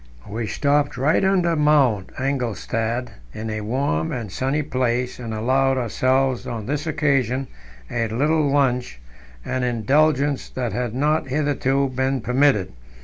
[0.27, 6.47] We stopped right under Mount Engelstad in a warm and sunny place, and allowed ourselves
[6.47, 7.47] on this occasion
[7.87, 8.99] a little lunch,
[9.45, 12.73] an indulgence that had not hitherto been permitted.